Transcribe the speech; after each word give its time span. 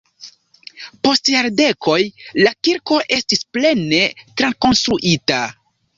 Post 1.07 1.29
jardekoj 1.33 1.99
la 2.45 2.53
kirko 2.69 2.99
estis 3.19 3.45
plene 3.59 4.03
trakonstruita. 4.41 5.39